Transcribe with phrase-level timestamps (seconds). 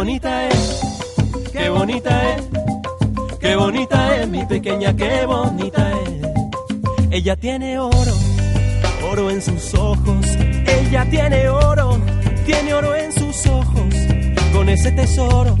[0.00, 0.80] bonita es,
[1.52, 2.42] qué bonita es,
[3.38, 7.08] qué bonita es mi pequeña, qué bonita es.
[7.10, 8.14] Ella tiene oro,
[9.12, 10.24] oro en sus ojos.
[10.66, 12.00] Ella tiene oro,
[12.46, 13.94] tiene oro en sus ojos.
[14.54, 15.54] Con ese tesoro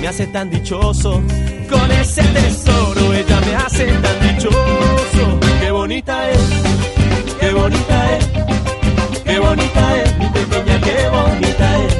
[0.00, 1.20] me hace tan dichoso.
[1.68, 5.40] Con ese tesoro ella me hace tan dichoso.
[5.60, 6.40] Qué bonita es,
[7.38, 8.28] qué bonita es,
[9.26, 11.97] qué bonita es mi pequeña, qué bonita es.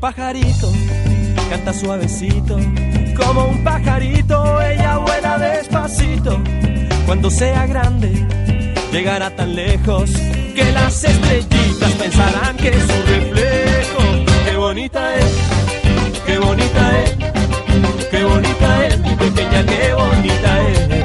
[0.00, 0.72] Pajarito,
[1.50, 2.58] canta suavecito.
[3.16, 6.40] Como un pajarito, ella vuela despacito.
[7.06, 8.10] Cuando sea grande,
[8.92, 10.10] llegará tan lejos
[10.54, 14.02] que las estrellitas pensarán que es su reflejo.
[14.46, 15.32] Qué bonita es,
[16.26, 17.16] qué bonita es,
[18.10, 20.99] qué bonita es mi pequeña, qué bonita es.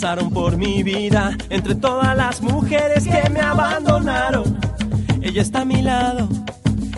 [0.00, 4.56] Pasaron por mi vida, entre todas las mujeres que me abandonaron,
[5.20, 6.28] ella está a mi lado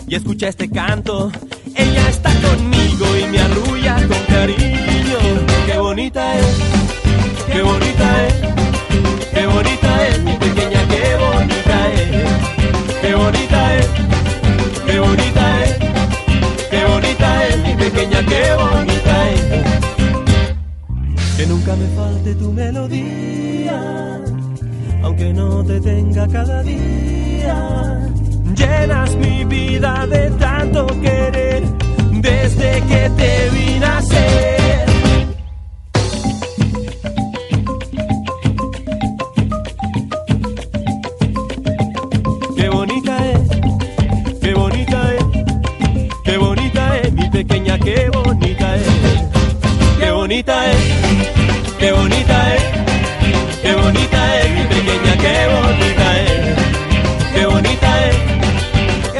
[0.07, 1.31] y escucha este canto.
[1.73, 5.17] Ella está conmigo y me arrulla con cariño.
[5.65, 6.45] Qué bonita es,
[7.51, 8.33] qué bonita es,
[9.33, 13.87] qué bonita es mi pequeña, qué bonita es, qué bonita es,
[14.85, 15.77] qué bonita es,
[16.69, 18.60] qué bonita es mi pequeña, qué bonita
[21.61, 24.19] nunca me falte tu melodía,
[25.03, 28.09] aunque no te tenga cada día.
[28.55, 31.63] Llenas mi vida de tanto querer
[32.13, 34.60] desde que te vi nacer.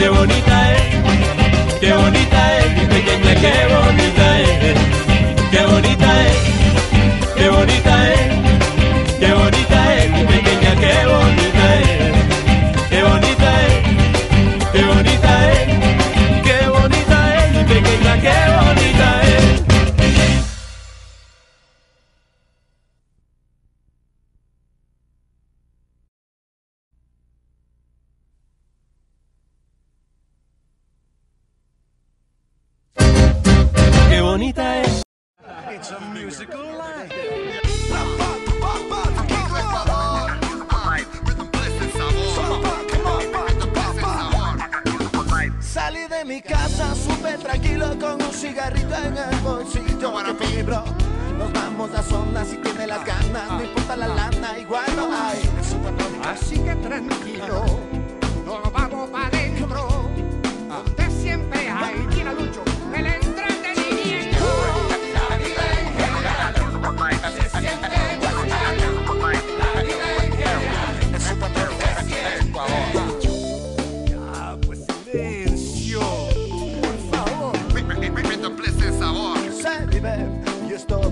[0.01, 0.70] Qué bonita es,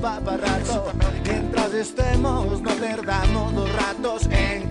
[0.04, 0.20] va.
[1.24, 4.69] Mientras estemos, no perdamos los ratos en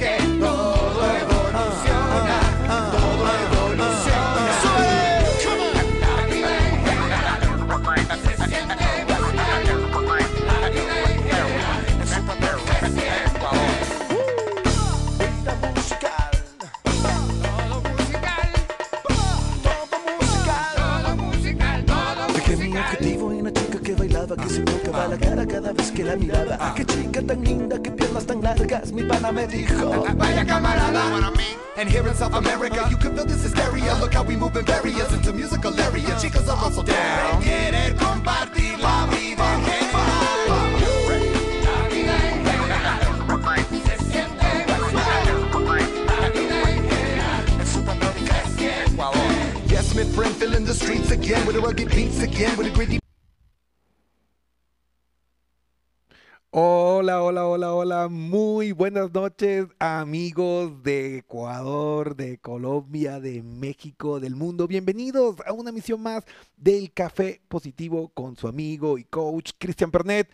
[29.49, 30.05] dijo.
[30.17, 31.33] Vaya camarada.
[31.79, 33.95] And here in South America, you can feel this hysteria.
[34.01, 36.21] Look how we moving barriers into musical areas.
[36.21, 37.41] Chicas are also down.
[37.41, 40.49] Querer compartir la vida en general.
[41.63, 42.99] La vida en general
[43.87, 45.25] se siente gozar.
[46.07, 47.79] La vida en general se
[48.57, 48.79] siente
[49.69, 52.99] Yes, my friend, filling the streets again with the rugged beats again with a gritty.
[58.99, 64.67] Buenas noches, amigos de Ecuador, de Colombia, de México, del mundo.
[64.67, 66.25] Bienvenidos a una misión más
[66.57, 70.29] del Café Positivo con su amigo y coach Cristian Pernet.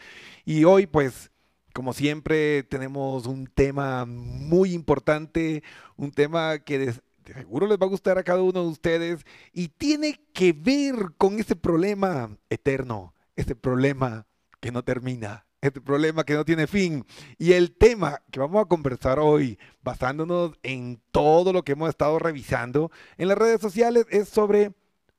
[0.47, 1.31] Y hoy, pues,
[1.75, 5.63] como siempre, tenemos un tema muy importante,
[5.97, 6.95] un tema que de
[7.35, 11.39] seguro les va a gustar a cada uno de ustedes y tiene que ver con
[11.39, 14.27] ese problema eterno, ese problema
[14.61, 17.05] que no termina, este problema que no tiene fin.
[17.39, 22.19] Y el tema que vamos a conversar hoy, basándonos en todo lo que hemos estado
[22.19, 24.73] revisando en las redes sociales, es sobre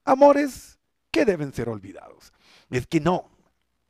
[0.04, 0.80] amores
[1.12, 2.34] que deben ser olvidados.
[2.70, 3.30] Es que no,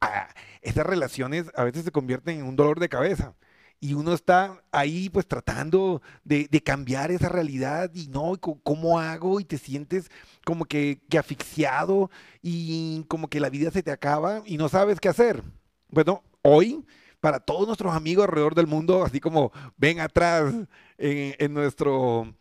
[0.02, 0.30] ah,
[0.62, 3.36] esas relaciones a veces se convierten en un dolor de cabeza.
[3.81, 9.40] Y uno está ahí pues tratando de, de cambiar esa realidad y no, ¿cómo hago?
[9.40, 10.10] Y te sientes
[10.46, 12.10] como que, que asfixiado
[12.42, 15.44] y como que la vida se te acaba y no sabes qué hacer.
[15.90, 16.86] Bueno, hoy,
[17.20, 20.54] para todos nuestros amigos alrededor del mundo, así como ven atrás
[20.98, 22.34] en, nuestro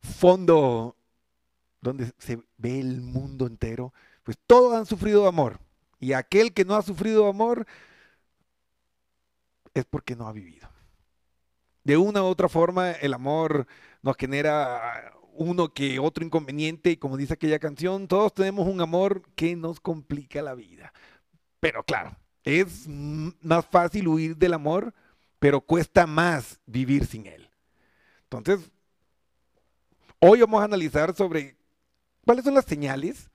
[0.00, 0.94] fondo
[1.80, 5.58] donde se ve el mundo entero, pues todos han sufrido amor.
[5.98, 7.66] Y aquel que no ha sufrido amor
[9.72, 10.68] es porque no ha vivido.
[11.84, 13.66] De una u otra forma, el amor
[14.02, 19.22] nos genera uno que otro inconveniente y como dice aquella canción, todos tenemos un amor
[19.34, 20.92] que nos complica la vida.
[21.60, 24.94] Pero claro, es más fácil huir del amor,
[25.40, 27.50] pero cuesta más vivir sin él.
[28.22, 28.70] Entonces,
[30.20, 31.56] hoy vamos a analizar sobre
[32.24, 33.28] cuáles son las señales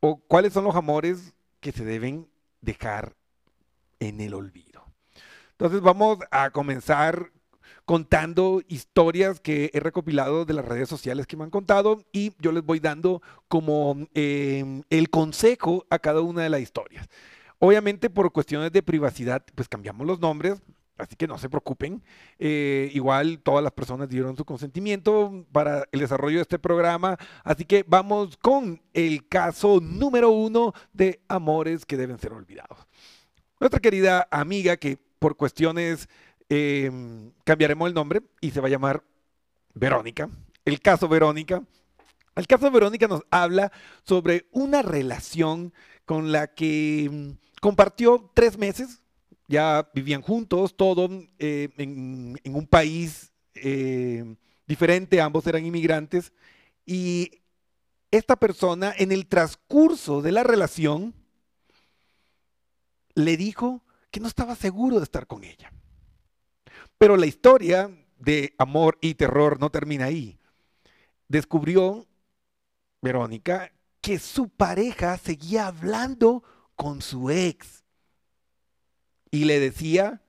[0.00, 2.28] o cuáles son los amores que se deben
[2.60, 3.16] dejar
[4.00, 4.84] en el olvido.
[5.52, 7.32] Entonces vamos a comenzar
[7.86, 12.52] contando historias que he recopilado de las redes sociales que me han contado y yo
[12.52, 17.08] les voy dando como eh, el consejo a cada una de las historias.
[17.58, 20.60] Obviamente por cuestiones de privacidad, pues cambiamos los nombres,
[20.98, 22.02] así que no se preocupen.
[22.38, 27.64] Eh, igual todas las personas dieron su consentimiento para el desarrollo de este programa, así
[27.64, 32.86] que vamos con el caso número uno de amores que deben ser olvidados.
[33.58, 36.08] Nuestra querida amiga que por cuestiones
[36.48, 36.90] eh,
[37.44, 39.02] cambiaremos el nombre y se va a llamar
[39.74, 40.28] Verónica.
[40.64, 41.62] El caso Verónica.
[42.34, 43.72] El caso Verónica nos habla
[44.02, 45.72] sobre una relación
[46.06, 49.02] con la que mm, compartió tres meses,
[49.48, 54.36] ya vivían juntos, todo eh, en, un país eh,
[54.66, 56.32] diferente, ambos eran inmigrantes,
[56.86, 57.42] y
[58.10, 61.14] esta persona en el transcurso de la relación
[63.14, 65.72] le dijo que no estaba seguro de estar con ella.
[66.98, 70.38] Pero la historia de amor y terror no termina ahí.
[71.28, 72.06] Descubrió
[73.02, 73.72] Verónica
[74.06, 76.44] que su pareja seguía hablando
[76.76, 77.82] con su ex
[79.32, 80.22] y le decía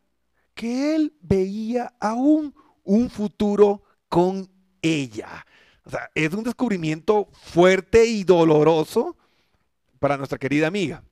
[0.55, 4.49] que él veía aún un futuro con
[4.81, 5.45] ella.
[5.83, 9.15] O sea, es un descubrimiento fuerte y doloroso
[9.99, 11.03] para nuestra querida amiga.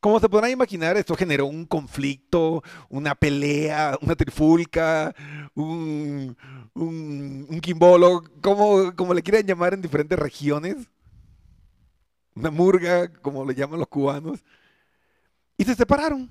[0.00, 5.14] Como se podrán imaginar, esto generó un conflicto, una pelea, una trifulca,
[5.54, 6.36] un,
[6.74, 10.76] un, quimbolo, como, como le quieran llamar en diferentes regiones.
[12.34, 14.40] Una murga, como le llaman los cubanos.
[15.56, 16.30] Y se separaron.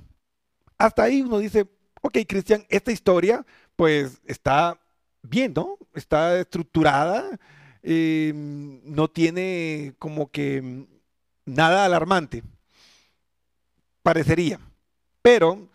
[0.78, 1.68] Hasta ahí uno dice,
[2.02, 3.46] ok, Cristian, esta historia
[3.76, 4.80] pues está
[5.22, 5.78] bien, ¿no?
[5.94, 7.40] Está estructurada,
[7.84, 10.88] eh, no tiene como que
[11.46, 12.44] nada alarmante
[14.04, 14.60] parecería.
[15.22, 15.70] Pero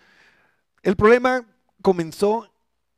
[0.83, 1.47] el problema
[1.83, 2.50] comenzó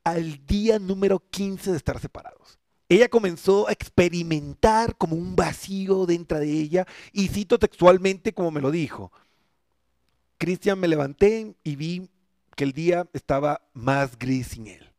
[0.04, 2.57] al día número 15 de estar separados.
[2.88, 8.62] Ella comenzó a experimentar como un vacío dentro de ella y cito textualmente como me
[8.62, 9.12] lo dijo.
[10.38, 12.08] Cristian, me levanté y vi
[12.56, 14.92] que el día estaba más gris sin él.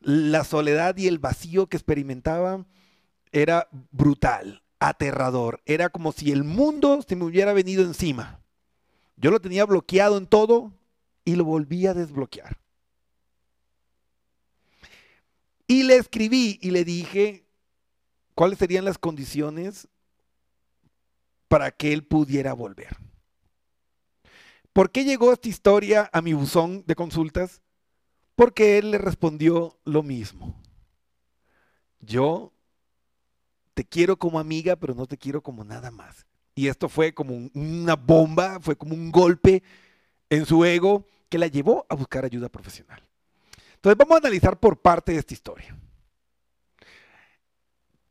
[0.00, 2.66] La soledad y el vacío que experimentaba
[3.32, 5.62] era brutal, aterrador.
[5.64, 8.40] Era como si el mundo se me hubiera venido encima.
[9.16, 10.72] Yo lo tenía bloqueado en todo
[11.24, 12.58] y lo volví a desbloquear.
[15.66, 17.46] Y le escribí y le dije
[18.34, 19.88] cuáles serían las condiciones
[21.48, 22.96] para que él pudiera volver.
[24.72, 27.62] ¿Por qué llegó esta historia a mi buzón de consultas?
[28.34, 30.60] Porque él le respondió lo mismo.
[32.00, 32.52] Yo
[33.74, 36.26] te quiero como amiga, pero no te quiero como nada más.
[36.54, 39.62] Y esto fue como un- una bomba, fue como un golpe
[40.30, 43.02] en su ego que la llevó a buscar ayuda profesional.
[43.84, 45.76] Entonces vamos a analizar por parte de esta historia.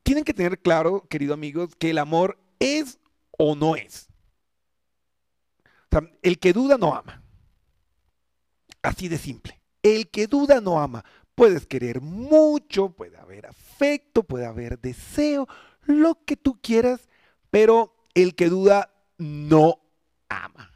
[0.04, 3.00] Tienen que tener claro, queridos amigos, que el amor es
[3.32, 4.08] o no es.
[5.66, 7.24] O sea, el que duda no ama.
[8.84, 9.60] Así de simple.
[9.82, 11.04] El que duda no ama.
[11.34, 15.48] Puedes querer mucho, puede haber afecto, puede haber deseo,
[15.86, 17.10] lo que tú quieras,
[17.50, 19.80] pero el que duda no
[20.30, 20.73] ama.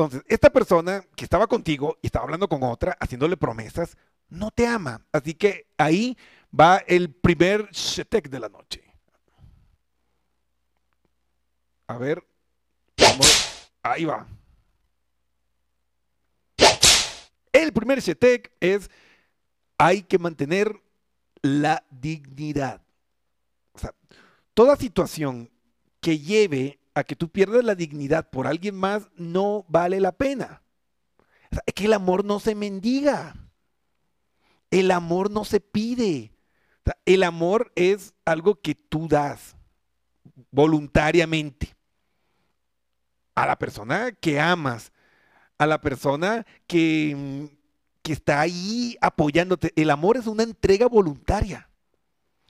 [0.00, 3.98] Entonces, esta persona que estaba contigo y estaba hablando con otra, haciéndole promesas,
[4.30, 5.04] no te ama.
[5.12, 6.16] Así que ahí
[6.58, 8.82] va el primer shetek de la noche.
[11.86, 12.26] A ver.
[12.96, 14.26] vamos- Ahí va.
[17.52, 18.88] El primer shetek es
[19.76, 20.80] hay que mantener
[21.42, 22.80] la dignidad.
[23.72, 23.94] O sea,
[24.54, 25.50] toda situación
[26.00, 30.62] que lleve a que tú pierdas la dignidad por alguien más no vale la pena.
[31.66, 33.34] Es que el amor no se mendiga.
[34.70, 36.32] El amor no se pide.
[37.04, 39.56] El amor es algo que tú das
[40.50, 41.74] voluntariamente
[43.34, 44.92] a la persona que amas,
[45.58, 47.56] a la persona que, mm,
[48.02, 49.72] que está ahí apoyándote.
[49.76, 51.68] El amor es una entrega voluntaria.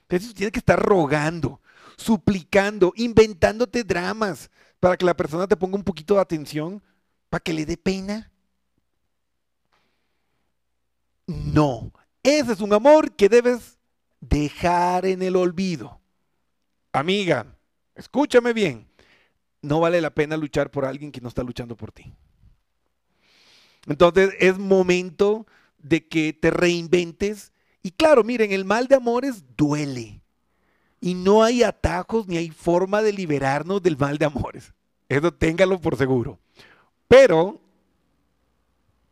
[0.02, 1.60] Entonces tienes que estar rogando,
[2.00, 6.82] suplicando, inventándote dramas para que la persona te ponga un poquito de atención,
[7.28, 8.30] para que le dé pena.
[11.26, 11.92] No,
[12.22, 13.78] ese es un amor que debes
[14.20, 16.00] dejar en el olvido.
[16.92, 17.46] Amiga,
[17.94, 18.88] escúchame bien,
[19.62, 22.12] no vale la pena luchar por alguien que no está luchando por ti.
[23.86, 25.46] Entonces es momento
[25.78, 27.52] de que te reinventes.
[27.82, 30.19] Y claro, miren, el mal de amores duele.
[31.00, 34.74] Y no hay atajos ni hay forma de liberarnos del mal de amores.
[35.08, 36.38] Eso téngalo por seguro.
[37.08, 37.60] Pero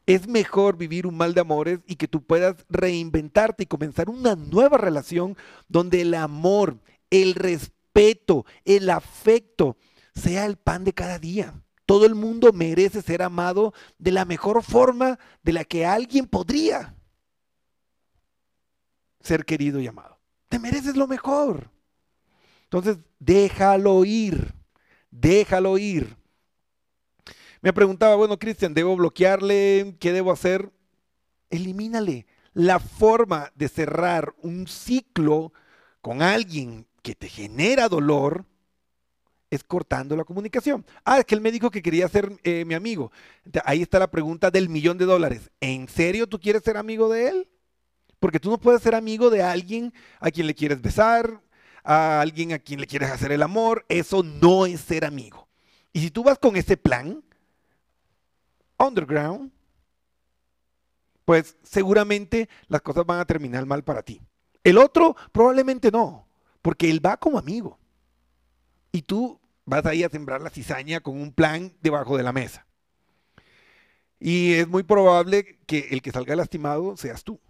[0.07, 4.37] es mejor vivir un mal de amores y que tú puedas reinventarte y comenzar una
[4.37, 5.37] nueva relación
[5.69, 6.79] donde el amor,
[7.11, 9.77] el respeto, el afecto
[10.15, 11.53] sea el pan de cada día.
[11.85, 16.95] Todo el mundo merece ser amado de la mejor forma de la que alguien podría
[19.21, 20.19] ser querido y amado.
[20.49, 21.71] Te mereces lo mejor.
[22.69, 24.53] Entonces, déjalo ir.
[25.11, 26.17] Déjalo ir.
[27.63, 29.97] Me preguntaba, bueno, Cristian, ¿debo bloquearle?
[29.99, 30.71] ¿Qué debo hacer?
[31.49, 32.27] Elimínale.
[32.53, 35.53] La forma de cerrar un ciclo
[36.03, 38.45] con alguien que te genera dolor
[39.51, 40.85] es cortando la comunicación.
[41.05, 43.11] Ah, es que él me dijo que quería ser eh, mi amigo.
[43.65, 45.51] Ahí está la pregunta del millón de dólares.
[45.61, 47.49] ¿En serio tú quieres ser amigo de él?
[48.21, 51.41] Porque tú no puedes ser amigo de alguien a quien le quieres besar,
[51.89, 53.87] a alguien a quien le quieres hacer el amor.
[53.89, 55.49] Eso no es ser amigo.
[55.95, 57.25] Y si tú vas con ese plan,
[58.79, 59.51] underground,
[61.25, 64.21] pues seguramente las cosas van a terminar mal para ti.
[64.63, 66.29] El otro probablemente no,
[66.61, 67.79] porque él va como amigo.
[68.93, 72.67] Y tú vas ahí a sembrar la cizaña con un plan debajo de la mesa.
[74.21, 77.41] Y es muy probable que el que salga lastimado seas tú.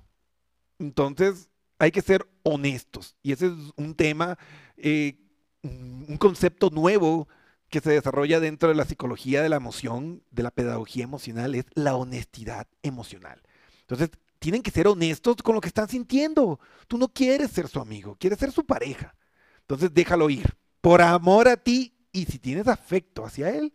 [0.78, 3.16] Entonces, hay que ser honestos.
[3.22, 4.38] Y ese es un tema,
[4.76, 5.18] eh,
[5.62, 7.28] un concepto nuevo
[7.68, 11.66] que se desarrolla dentro de la psicología de la emoción, de la pedagogía emocional, es
[11.74, 13.42] la honestidad emocional.
[13.82, 16.60] Entonces, tienen que ser honestos con lo que están sintiendo.
[16.86, 19.14] Tú no quieres ser su amigo, quieres ser su pareja.
[19.60, 20.56] Entonces, déjalo ir.
[20.80, 23.74] Por amor a ti y si tienes afecto hacia él,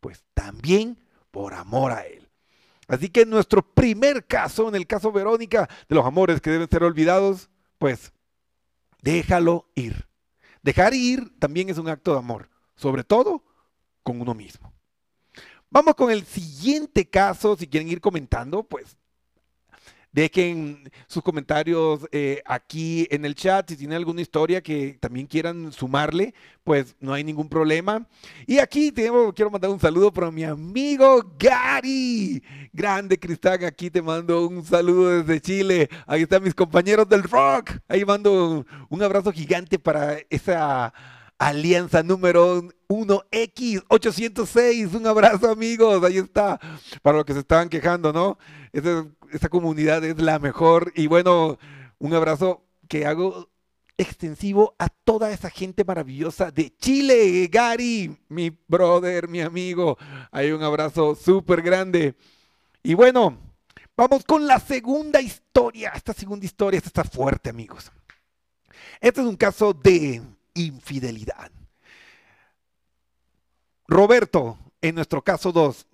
[0.00, 0.98] pues también
[1.30, 2.23] por amor a él.
[2.88, 6.82] Así que nuestro primer caso, en el caso Verónica, de los amores que deben ser
[6.82, 8.12] olvidados, pues
[9.02, 10.06] déjalo ir.
[10.62, 13.44] Dejar ir también es un acto de amor, sobre todo
[14.02, 14.72] con uno mismo.
[15.70, 18.96] Vamos con el siguiente caso, si quieren ir comentando, pues
[20.14, 23.68] dejen sus comentarios eh, aquí en el chat.
[23.68, 28.06] Si tienen alguna historia que también quieran sumarle, pues no hay ningún problema.
[28.46, 32.42] Y aquí quiero mandar un saludo para mi amigo Gary.
[32.72, 35.90] Grande Cristán, aquí te mando un saludo desde Chile.
[36.06, 37.72] Ahí están mis compañeros del rock.
[37.88, 40.94] Ahí mando un abrazo gigante para esa
[41.38, 44.94] alianza número 1X806.
[44.94, 46.60] Un abrazo amigos, ahí está.
[47.02, 48.38] Para los que se estaban quejando, ¿no?
[48.72, 50.92] Esa comunidad es la mejor.
[50.94, 51.58] Y bueno,
[51.98, 53.48] un abrazo que hago
[53.96, 57.48] extensivo a toda esa gente maravillosa de Chile.
[57.50, 59.96] Gary, mi brother, mi amigo.
[60.30, 62.14] Hay un abrazo súper grande.
[62.82, 63.38] Y bueno,
[63.96, 65.92] vamos con la segunda historia.
[65.94, 67.90] Esta segunda historia esta está fuerte, amigos.
[69.00, 70.22] Este es un caso de
[70.54, 71.50] infidelidad.
[73.86, 75.86] Roberto, en nuestro caso 2,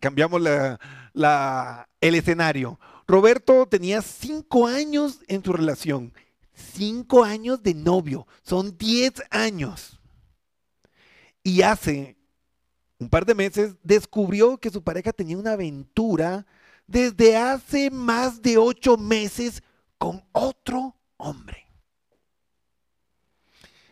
[0.00, 2.78] cambiamos el escenario.
[3.06, 6.12] Roberto tenía cinco años en su relación.
[6.52, 8.26] Cinco años de novio.
[8.42, 10.00] Son diez años.
[11.42, 12.16] Y hace
[12.98, 16.46] un par de meses descubrió que su pareja tenía una aventura
[16.86, 19.62] desde hace más de ocho meses
[19.98, 21.65] con otro hombre.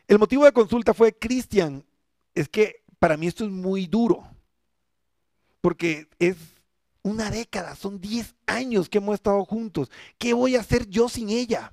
[0.07, 1.85] El motivo de consulta fue, Cristian,
[2.35, 4.27] es que para mí esto es muy duro,
[5.61, 6.37] porque es
[7.03, 9.91] una década, son 10 años que hemos estado juntos.
[10.19, 11.73] ¿Qué voy a hacer yo sin ella?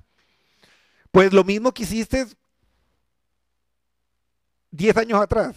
[1.10, 2.26] Pues lo mismo que hiciste
[4.70, 5.56] 10 años atrás.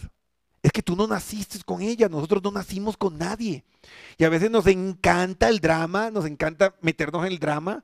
[0.63, 3.63] Es que tú no naciste con ella, nosotros no nacimos con nadie.
[4.17, 7.83] Y a veces nos encanta el drama, nos encanta meternos en el drama.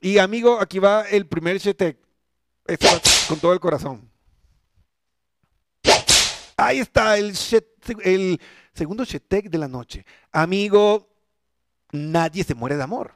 [0.00, 1.98] Y amigo, aquí va el primer chetek.
[2.66, 4.09] Esto va con todo el corazón.
[6.60, 7.34] Ahí está el,
[8.74, 10.04] segundo chetek de la noche.
[10.30, 11.08] Amigo,
[11.90, 13.14] nadie se muere de amor.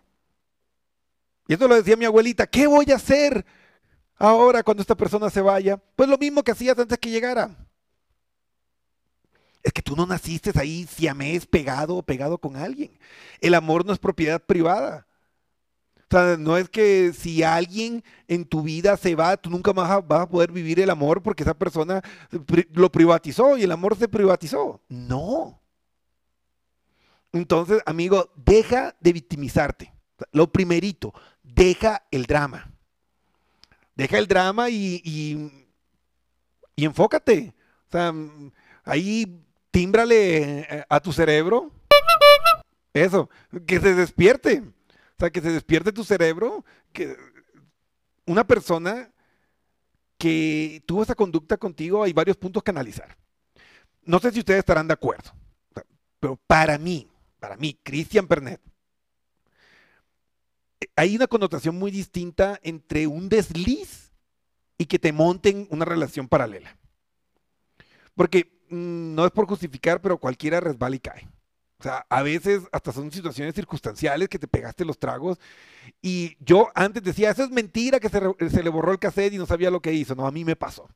[1.46, 2.46] Y eso lo decía mi abuelita.
[2.46, 3.44] ¿Qué voy a hacer
[4.16, 5.76] ahora cuando esta persona se vaya?
[5.94, 7.54] Pues lo mismo que hacías antes que llegara.
[9.62, 12.98] Es que tú no naciste ahí siamés pegado o pegado con alguien.
[13.40, 15.06] El amor no es propiedad privada.
[16.04, 20.06] O sea, no es que si alguien en tu vida se va, tú nunca más
[20.06, 22.02] vas a poder vivir el amor porque esa persona
[22.72, 24.80] lo privatizó y el amor se privatizó.
[24.88, 25.60] No.
[27.32, 29.92] Entonces, amigo, deja de victimizarte.
[30.30, 32.70] Lo primerito, deja el drama.
[33.96, 35.02] Deja el drama y,
[36.76, 37.54] y, enfócate.
[37.88, 38.12] O sea,
[38.84, 41.72] ahí tímbrale eh, a tu cerebro.
[42.92, 43.28] Eso,
[43.66, 44.62] que se despierte.
[45.24, 46.64] Sea, que se despierte tu cerebro.
[46.92, 47.16] Que
[48.26, 49.10] una persona
[50.18, 53.16] que tuvo esa conducta contigo, hay varios puntos que analizar.
[54.04, 55.30] No sé si ustedes estarán de acuerdo.
[56.20, 57.08] Pero para mí,
[57.40, 58.60] para mí, Cristian Pernet,
[60.80, 64.12] eh, hay una connotación muy distinta entre un desliz
[64.78, 66.76] y que te monten una relación paralela.
[68.14, 71.28] Porque mm, no es por justificar, pero cualquiera resbala y cae.
[71.78, 75.38] O sea, a veces hasta son situaciones circunstanciales que te pegaste los tragos.
[76.00, 79.38] Y yo antes decía, eso es mentira, que se, se le borró el cassette y
[79.38, 80.14] no sabía lo que hizo.
[80.14, 80.88] No, a mí me pasó.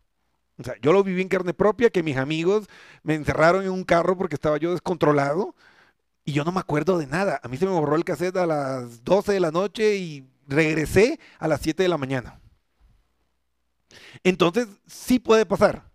[0.58, 2.66] O sea, yo lo viví en carne propia, que mis amigos
[3.02, 5.54] me encerraron en un carro porque estaba yo descontrolado
[6.24, 7.40] y yo no me acuerdo de nada.
[7.42, 11.20] A mí se me borró el cassette a las 12 de la noche y regresé
[11.38, 12.40] a las 7 de la mañana.
[14.24, 15.90] Entonces, sí puede pasar.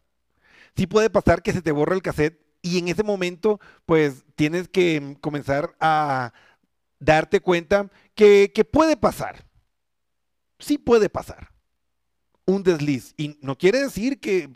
[0.76, 4.70] Sí puede pasar que se te borre el cassette y en ese momento, pues tienes
[4.70, 6.34] que mm, comenzar a
[6.98, 9.46] darte cuenta que, puede pasar.
[10.58, 11.52] Sí puede pasar.
[12.46, 13.14] Un desliz.
[13.18, 14.50] Y no quiere decir que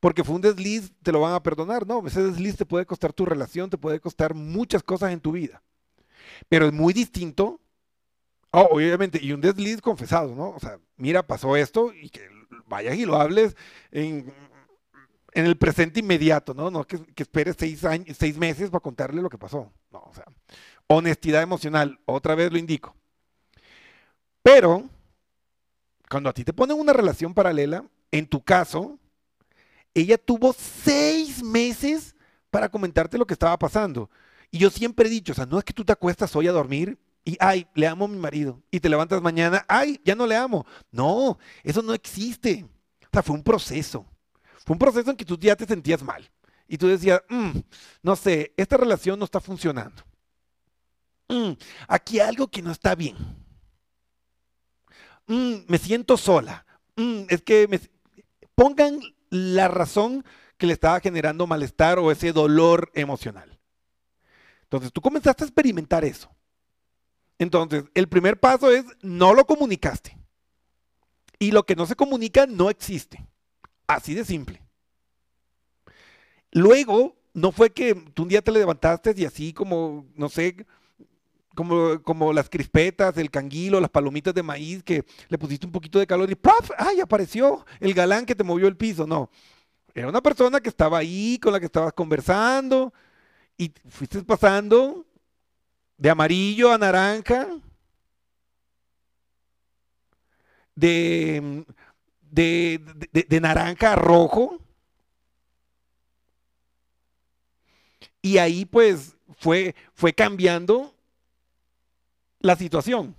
[0.00, 1.86] porque fue un desliz te lo van a perdonar.
[1.86, 5.32] No, ese desliz te puede costar tu relación, te puede costar muchas cosas en tu
[5.32, 5.62] vida.
[6.48, 7.60] Pero es muy distinto.
[8.50, 10.50] Oh, obviamente, y un desliz confesado, ¿no?
[10.50, 12.28] O sea, mira, pasó esto y que
[12.66, 13.56] vayas y lo hables
[13.90, 14.32] en,
[15.32, 16.70] en el presente inmediato, ¿no?
[16.70, 19.72] No que, que esperes seis, años, seis meses para contarle lo que pasó.
[19.90, 20.24] No, o sea,
[20.86, 22.94] honestidad emocional, otra vez lo indico.
[24.42, 24.88] Pero,
[26.10, 28.98] cuando a ti te ponen una relación paralela, en tu caso,
[29.94, 32.14] ella tuvo seis meses
[32.50, 34.10] para comentarte lo que estaba pasando.
[34.50, 36.52] Y yo siempre he dicho, o sea, no es que tú te acuestas hoy a
[36.52, 38.60] dormir y, ay, le amo a mi marido.
[38.70, 40.66] Y te levantas mañana, ay, ya no le amo.
[40.90, 42.66] No, eso no existe.
[43.04, 44.04] O sea, fue un proceso.
[44.64, 46.30] Fue un proceso en que tú ya te sentías mal.
[46.68, 47.58] Y tú decías, "Mm,
[48.02, 50.02] no sé, esta relación no está funcionando.
[51.28, 51.52] Mm,
[51.88, 53.16] aquí hay algo que no está bien.
[55.26, 56.66] Mm, me siento sola.
[57.28, 57.80] Es que me...
[58.54, 60.24] pongan la razón
[60.58, 63.58] que le estaba generando malestar o ese dolor emocional.
[64.64, 66.30] Entonces tú comenzaste a experimentar eso.
[67.38, 70.16] Entonces, el primer paso es no lo comunicaste.
[71.38, 73.26] Y lo que no se comunica no existe.
[73.94, 74.62] Así de simple.
[76.52, 80.66] Luego, no fue que tú un día te levantaste y así como, no sé,
[81.54, 85.98] como, como las crispetas, el canguilo, las palomitas de maíz, que le pusiste un poquito
[85.98, 86.70] de calor y ¡paf!
[86.78, 87.00] ¡Ay!
[87.00, 89.06] apareció el galán que te movió el piso.
[89.06, 89.30] No.
[89.94, 92.92] Era una persona que estaba ahí, con la que estabas conversando,
[93.58, 95.06] y fuiste pasando
[95.98, 97.46] de amarillo a naranja,
[100.74, 101.64] de,
[102.32, 102.80] de,
[103.12, 104.58] de- naranja a rojo.
[108.20, 110.94] Y ahí pues fue, fue cambiando
[112.40, 113.14] la situación.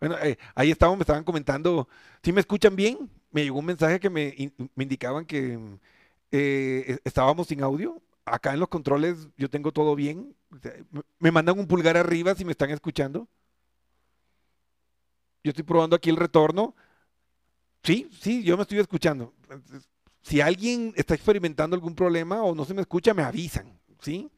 [0.00, 1.88] Bueno, eh, ahí estaban, me estaban comentando,
[2.22, 3.10] ¿sí me escuchan bien?
[3.32, 5.58] Me llegó un mensaje que me, me indicaban que
[6.32, 8.00] eh, es- estábamos sin audio.
[8.24, 10.36] Acá en los controles yo tengo todo bien.
[11.18, 13.28] Me mandan un pulgar arriba si me están escuchando.
[15.48, 16.74] Yo estoy probando aquí el retorno.
[17.82, 19.32] Sí, sí, yo me estoy escuchando.
[20.20, 24.30] Si alguien está experimentando algún problema o no se me escucha, me avisan, ¿sí?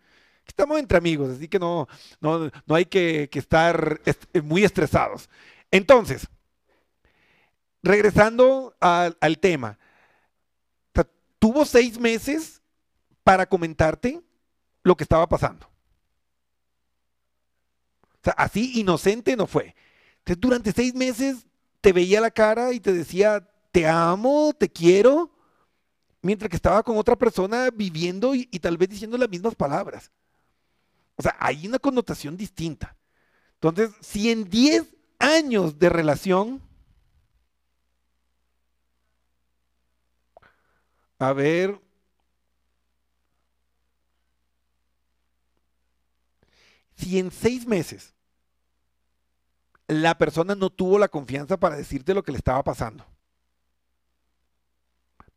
[0.46, 1.88] Estamos entre amigos, así que no,
[2.20, 5.28] no, no hay que, estar est- muy estresados.
[5.72, 6.28] Entonces,
[7.82, 9.78] regresando al, tema,
[11.40, 12.62] tuvo seis meses
[13.24, 14.22] para comentarte
[14.84, 15.68] lo que estaba pasando.
[18.36, 19.74] Así inocente no fue.
[20.20, 21.46] Entonces, durante seis meses
[21.80, 25.30] te veía la cara y te decía, te amo, te quiero,
[26.22, 30.10] mientras que estaba con otra persona viviendo y, y tal vez diciendo las mismas palabras.
[31.16, 32.96] O sea, hay una connotación distinta.
[33.54, 34.86] Entonces, si en 10
[35.18, 36.62] años de relación,
[41.18, 41.78] a ver,
[46.96, 48.14] si en seis meses
[49.90, 53.04] la persona no tuvo la confianza para decirte lo que le estaba pasando,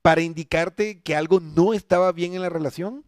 [0.04, 3.04] para indicarte que algo no estaba bien en la relación,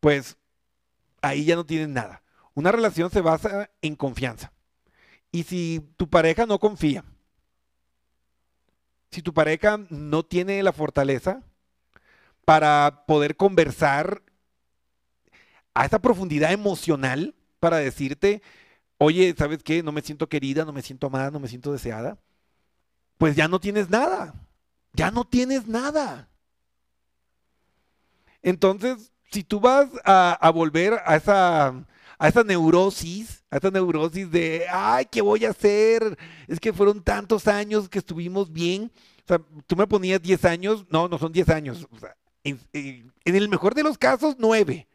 [0.00, 0.36] pues
[1.22, 2.22] ahí ya no tienes nada.
[2.52, 4.52] Una relación se basa en confianza.
[5.32, 7.02] Y si tu pareja no confía,
[9.10, 11.42] si tu pareja no tiene la fortaleza
[12.44, 14.22] para poder conversar
[15.72, 18.42] a esa profundidad emocional para decirte,
[18.98, 19.82] oye, ¿sabes qué?
[19.82, 22.18] No me siento querida, no me siento amada, no me siento deseada.
[23.18, 24.34] Pues ya no tienes nada.
[24.92, 26.28] Ya no tienes nada.
[28.42, 31.68] Entonces, si tú vas a, volver a esa,
[32.18, 36.16] a esa neurosis, a esa neurosis de, ay, ¿qué voy a hacer?
[36.46, 38.90] Es que fueron tantos años que estuvimos bien.
[39.24, 41.86] O sea, tú me ponías 10 años, no, no son 10 años.
[42.44, 42.60] En
[43.24, 44.86] el mejor de los casos, 9.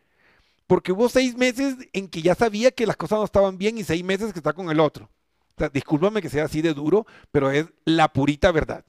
[0.72, 3.84] Porque hubo seis meses en que ya sabía que las cosas no estaban bien y
[3.84, 5.10] seis meses que está con el otro.
[5.60, 8.86] O discúlpame que sea así de duro, pero es la purita verdad.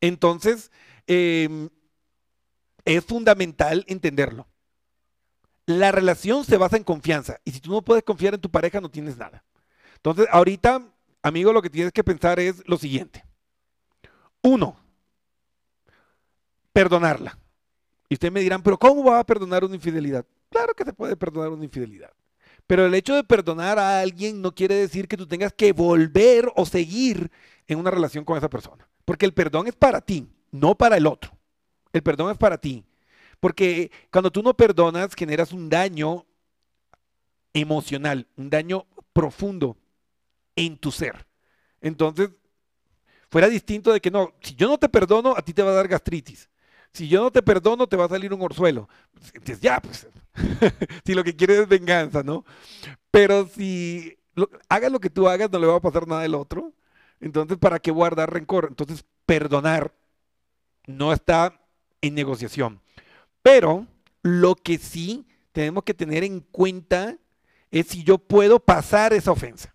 [0.00, 0.70] Entonces,
[1.08, 1.68] em,
[2.84, 4.46] es fundamental entenderlo.
[5.66, 8.80] La relación se basa en confianza y si tú no puedes confiar en tu pareja
[8.80, 9.42] no tienes nada.
[9.96, 10.82] Entonces, ahorita,
[11.24, 13.24] amigo, lo que tienes que pensar es lo siguiente.
[14.40, 14.76] Uno,
[16.72, 17.36] perdonarla.
[18.12, 20.26] Y ustedes me dirán, pero ¿cómo va a perdonar una infidelidad?
[20.50, 22.10] Claro que se puede perdonar una infidelidad.
[22.66, 26.52] Pero el hecho de perdonar a alguien no quiere decir que tú tengas que volver
[26.54, 27.30] o seguir
[27.66, 28.86] en una relación con esa persona.
[29.06, 31.32] Porque el perdón es para ti, no para el otro.
[31.90, 32.84] El perdón es para ti.
[33.40, 36.26] Porque cuando tú no perdonas, generas un daño
[37.54, 39.78] emocional, un daño profundo
[40.54, 41.26] en tu ser.
[41.80, 42.28] Entonces,
[43.30, 45.76] fuera distinto de que no, si yo no te perdono, a ti te va a
[45.76, 46.50] dar gastritis.
[46.94, 48.88] Si yo no te perdono, te va a salir un orzuelo.
[49.34, 50.06] Entonces, ya, pues,
[51.06, 52.44] si lo que quieres es venganza, ¿no?
[53.10, 56.34] Pero si lo- hagas lo que tú hagas, no le va a pasar nada al
[56.34, 56.72] otro.
[57.20, 58.66] Entonces, ¿para qué guardar rencor?
[58.68, 59.94] Entonces, perdonar
[60.86, 61.60] no está
[62.00, 62.80] en negociación.
[63.42, 63.86] Pero
[64.22, 67.16] lo que sí tenemos que tener en cuenta
[67.70, 69.74] es si yo puedo pasar esa ofensa.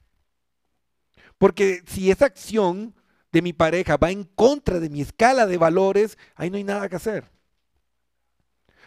[1.37, 2.93] Porque si esa acción
[3.31, 6.89] de mi pareja va en contra de mi escala de valores, ahí no hay nada
[6.89, 7.29] que hacer.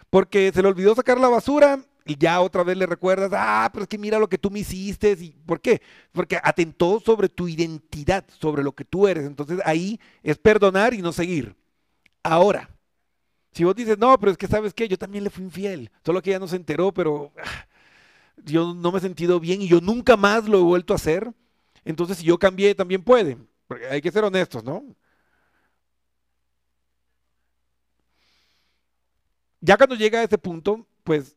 [0.09, 3.85] Porque se le olvidó sacar la basura y ya otra vez le recuerdas, ah, pero
[3.85, 5.17] es que mira lo que tú me hiciste.
[5.21, 5.81] ¿Y ¿Por qué?
[6.13, 9.25] Porque atentó sobre tu identidad, sobre lo que tú eres.
[9.25, 11.55] Entonces ahí es perdonar y no seguir.
[12.23, 12.69] Ahora,
[13.53, 16.23] si vos dices, no, pero es que sabes qué, yo también le fui infiel, solo
[16.23, 17.67] que ella no se enteró, pero ah,
[18.45, 21.33] yo no me he sentido bien y yo nunca más lo he vuelto a hacer.
[21.85, 23.39] Entonces, si yo cambié, también puede.
[23.91, 24.85] Hay que ser honestos, ¿no?
[29.61, 31.37] Ya cuando llega a ese punto, pues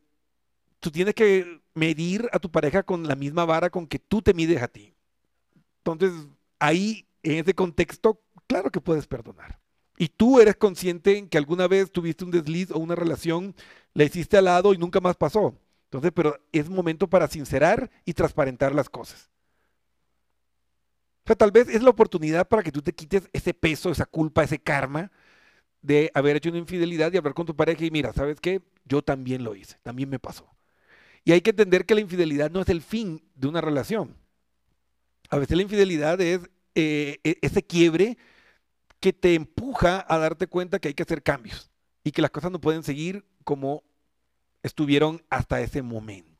[0.80, 4.34] tú tienes que medir a tu pareja con la misma vara con que tú te
[4.34, 4.94] mides a ti.
[5.78, 6.12] Entonces,
[6.58, 9.58] ahí, en ese contexto, claro que puedes perdonar.
[9.96, 13.54] Y tú eres consciente en que alguna vez tuviste un desliz o una relación,
[13.92, 15.54] la hiciste al lado y nunca más pasó.
[15.84, 19.30] Entonces, pero es momento para sincerar y transparentar las cosas.
[21.24, 24.04] O sea, tal vez es la oportunidad para que tú te quites ese peso, esa
[24.06, 25.10] culpa, ese karma
[25.82, 28.62] de haber hecho una infidelidad y hablar con tu pareja y mira, ¿sabes qué?
[28.84, 30.54] Yo también lo hice, también me pasó.
[31.24, 34.16] Y hay que entender que la infidelidad no es el fin de una relación.
[35.30, 36.40] A veces la infidelidad es
[36.74, 38.18] eh, e- ese quiebre
[39.00, 41.70] que te empuja a darte cuenta que hay que hacer cambios
[42.04, 43.84] y que las cosas no pueden seguir como
[44.62, 46.33] estuvieron hasta ese momento.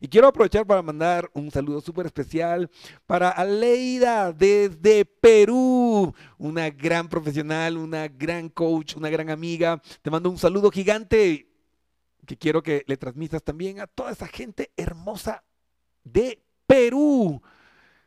[0.00, 2.70] Y quiero aprovechar para mandar un saludo súper especial
[3.06, 9.80] para Aleida desde Perú, una gran profesional, una gran coach, una gran amiga.
[10.02, 11.48] Te mando un saludo gigante
[12.26, 15.44] que quiero que le transmitas también a toda esa gente hermosa
[16.04, 17.42] de Perú.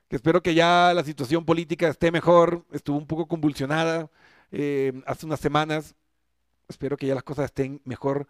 [0.08, 4.10] Que espero que ya la situación política esté mejor, estuvo un poco convulsionada
[4.52, 5.96] eh, hace unas semanas.
[6.68, 8.28] espero que ya las cosas estén mejor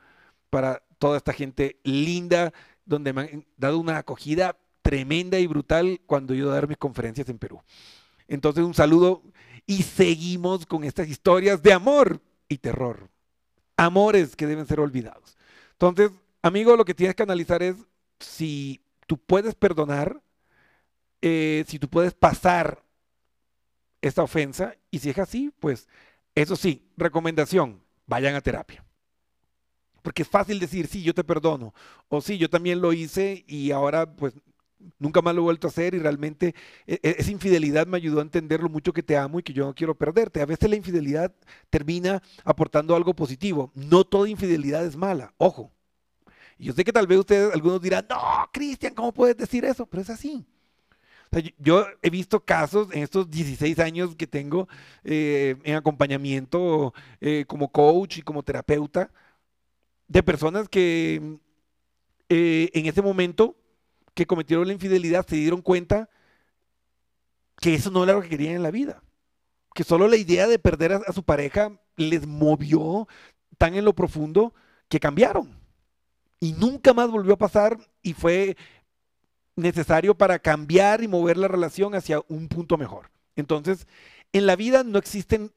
[0.49, 2.53] para toda esta gente linda,
[2.85, 7.37] donde me han dado una acogida tremenda y brutal cuando yo dar mis conferencias en
[7.37, 7.61] Perú.
[8.27, 9.23] Entonces, un saludo
[9.65, 13.09] y seguimos con estas historias de amor y terror.
[13.77, 15.37] Amores que deben ser olvidados.
[15.73, 17.75] Entonces, amigo, lo que tienes que analizar es
[18.19, 20.21] si tú puedes perdonar,
[21.21, 22.83] eh, si tú puedes pasar
[24.01, 25.87] esta ofensa, y si es así, pues
[26.35, 28.83] eso sí, recomendación, vayan a terapia.
[30.01, 31.73] Porque es fácil decir, sí, yo te perdono,
[32.09, 34.33] o sí, yo también lo hice y ahora pues
[34.99, 36.55] nunca más lo he vuelto a hacer y realmente
[36.87, 39.53] e- e- esa infidelidad me ayudó a entender lo mucho que te amo y que
[39.53, 40.41] yo no quiero perderte.
[40.41, 41.33] A veces la infidelidad
[41.69, 43.71] termina aportando algo positivo.
[43.75, 45.71] No toda infidelidad es mala, ojo.
[46.57, 48.17] Y yo sé que tal vez ustedes, algunos dirán, no,
[48.53, 49.85] Cristian, ¿cómo puedes decir eso?
[49.85, 50.45] Pero es así.
[51.33, 54.67] O yo he visto casos en estos 16 años que tengo
[55.03, 59.11] eh, en acompañamiento eh, como coach y como terapeuta
[60.11, 61.39] de personas que
[62.27, 63.55] eh, en ese momento
[64.13, 66.09] que cometieron la infidelidad se dieron cuenta
[67.61, 69.01] que eso no era lo que querían en la vida.
[69.73, 73.07] Que solo la idea de perder a, a su pareja les movió
[73.57, 74.53] tan en lo profundo
[74.89, 75.57] que cambiaron.
[76.41, 78.57] Y nunca más volvió a pasar y fue
[79.55, 83.11] necesario para cambiar y mover la relación hacia un punto mejor.
[83.37, 83.87] Entonces,
[84.33, 85.53] en la vida no existen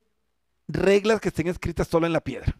[0.68, 2.56] reglas que estén escritas solo en la piedra.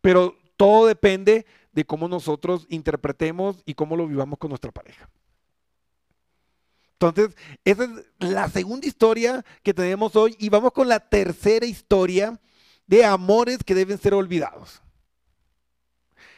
[0.00, 5.08] Pero todo depende de cómo nosotros interpretemos y cómo lo vivamos con nuestra pareja.
[6.98, 12.40] Entonces, esa es la segunda historia que tenemos hoy y vamos con la tercera historia
[12.86, 14.80] de amores que deben ser olvidados.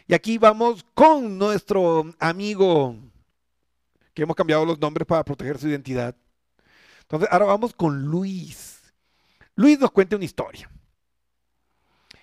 [0.09, 2.97] Y aquí vamos con nuestro amigo,
[4.15, 6.17] que hemos cambiado los nombres para proteger su identidad.
[7.03, 8.81] Entonces, ahora vamos con Luis.
[9.55, 10.69] Luis nos cuenta una historia.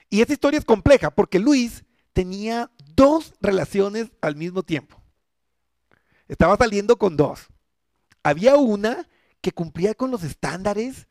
[0.09, 5.01] Y esta historia es compleja porque Luis tenía dos relaciones al mismo tiempo.
[6.27, 7.47] Estaba saliendo con dos.
[8.23, 9.07] Había una
[9.41, 11.07] que cumplía con los estándares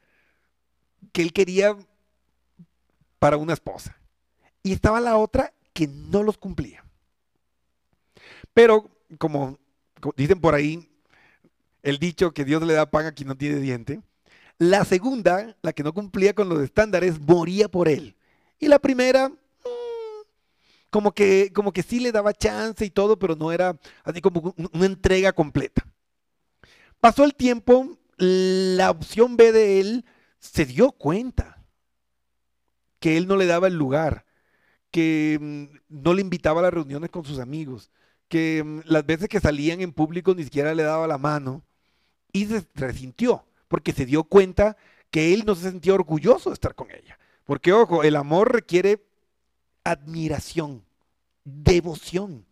[1.13, 1.77] que él quería
[3.19, 3.97] para una esposa.
[4.63, 6.85] Y estaba la otra que no los cumplía.
[8.53, 9.59] Pero, como,
[10.17, 10.91] dicen por ahí,
[11.83, 14.01] el dicho que Dios le da pan a quien no tiene diente,
[14.59, 18.17] la segunda, la que no cumplía con los estándares, moría por él.
[18.59, 19.35] Y la primera, mm,
[20.91, 24.55] como que, como que sí le daba chance y todo, pero no era así como
[24.57, 25.85] un- una entrega completa.
[27.01, 30.05] Pasó el tiempo, la opción B de él
[30.39, 31.65] se dio cuenta
[33.01, 34.25] que él no le daba el lugar,
[34.91, 37.91] que mm, no le invitaba a las reuniones con sus amigos,
[38.29, 41.65] que mm, las veces que salían en público ni siquiera le daba la mano
[42.33, 44.77] y se resintió porque se dio cuenta
[45.11, 47.19] que él no se sentía orgulloso de estar con ella.
[47.45, 49.05] Porque, ojo, el amor requiere
[49.85, 50.85] admiración,
[51.45, 52.47] devoción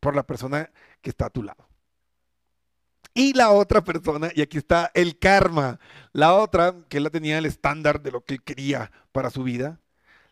[0.00, 0.70] por la persona
[1.00, 1.68] que está a tu lado.
[3.14, 5.80] Y la otra persona, y aquí está el karma,
[6.12, 9.80] la otra, que él tenía el estándar de lo que él quería para su vida,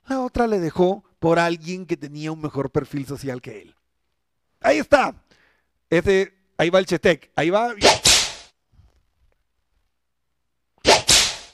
[0.07, 3.75] la otra le dejó por alguien que tenía un mejor perfil social que él.
[4.61, 5.15] Ahí está.
[5.89, 7.75] Ese, ahí va el Chetec, ahí va.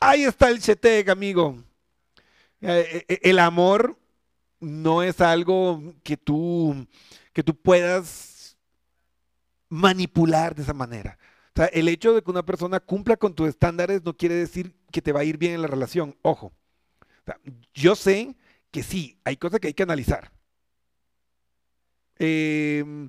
[0.01, 1.63] Ahí está el Chetec, amigo.
[2.61, 3.99] Eh, eh, El amor
[4.61, 6.87] no es algo que tú,
[7.33, 8.57] que tú puedas
[9.69, 11.19] manipular de esa manera.
[11.49, 14.75] O sea, el hecho de que una persona cumpla con tus estándares no quiere decir
[14.93, 16.17] que te va a ir bien en la relación.
[16.23, 16.53] Ojo.
[17.75, 18.37] Yo sé
[18.71, 20.33] que sí, hay cosas que hay que analizar.
[22.19, 23.09] Em,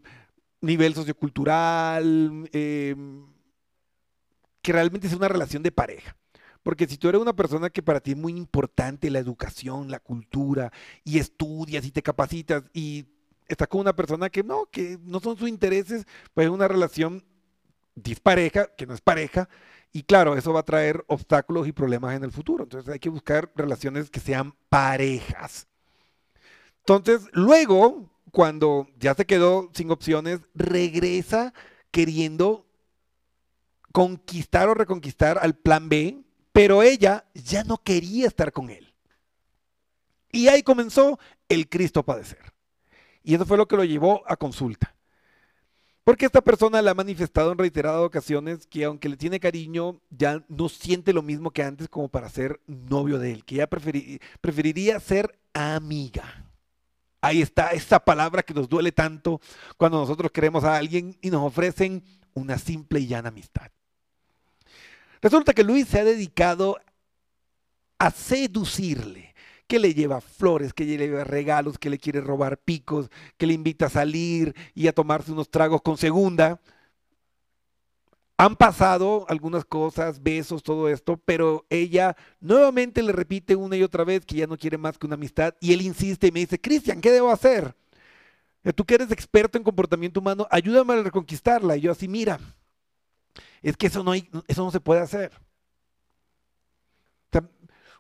[0.62, 3.26] nivel sociocultural, em,
[4.62, 6.16] que realmente sea una relación de pareja.
[6.64, 10.00] Porque si tú eres una persona que para ti es muy importante la educación, la
[10.00, 10.72] cultura,
[11.04, 13.06] y estudias y te capacitas, y
[13.48, 17.26] estás con una persona que no, que no son sus intereses, pues es una relación
[17.96, 19.50] dispareja, que no es pareja,
[19.94, 22.64] y claro, eso va a traer obstáculos y problemas en el futuro.
[22.64, 25.68] Entonces hay que buscar relaciones que sean parejas.
[26.80, 31.54] Entonces, luego, cuando ya se quedó sin opciones, regresa
[31.92, 32.66] queriendo
[33.92, 38.94] conquistar o reconquistar al plan B, pero ella ya no quería estar con él.
[40.32, 42.54] Y ahí comenzó el Cristo a padecer.
[43.24, 44.96] Y eso fue lo que lo llevó a consulta.
[46.04, 50.44] Porque esta persona le ha manifestado en reiteradas ocasiones que aunque le tiene cariño, ya
[50.48, 54.20] no siente lo mismo que antes como para ser novio de él, que ya preferi-
[54.42, 56.50] preferiría ser amiga.
[57.22, 59.40] Ahí está esa palabra que nos duele tanto
[59.78, 63.70] cuando nosotros queremos a alguien y nos ofrecen una simple y llana amistad.
[65.22, 66.80] Resulta que Luis se ha dedicado
[68.00, 69.36] a seducirle,
[69.68, 73.54] que le lleva flores, que le lleva regalos, que le quiere robar picos, que le
[73.54, 76.60] invita a salir y a tomarse unos tragos con segunda.
[78.38, 84.04] Han pasado algunas cosas, besos, todo esto, pero ella nuevamente le repite una y otra
[84.04, 86.60] vez que ya no quiere más que una amistad y él insiste y me dice,
[86.60, 87.76] Cristian, ¿qué debo hacer?
[88.64, 91.78] Eh, Tú que eres experto en comportamiento humano, ayúdame a reconquistarla.
[91.78, 92.40] Y yo así, mira,
[93.62, 95.32] es que eso no, hay, eso no se puede hacer.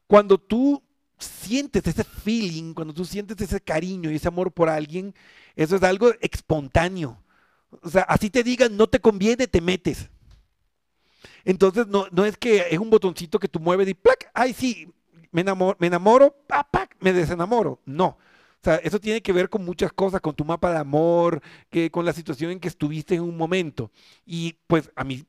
[0.08, 0.84] Cuando tú
[1.18, 5.16] sientes ese feeling, cuando tú sientes ese cariño y ese amor por alguien,
[5.56, 7.24] eso es algo espontáneo.
[7.82, 10.10] O sea, así te digan, no te conviene, te metes.
[11.46, 14.30] Entonces, no, no es que es un botoncito que tú mueves y ¡plac!
[14.34, 14.92] ¡Ay, sí!
[15.32, 16.96] Me enamoro, me, enamoro ¡pa, pac!
[17.00, 17.80] me desenamoro.
[17.86, 18.08] No.
[18.08, 21.90] O sea, eso tiene que ver con muchas cosas, con tu mapa de amor, que
[21.90, 23.92] con la situación en que estuviste en un momento.
[24.26, 25.24] Y pues a mí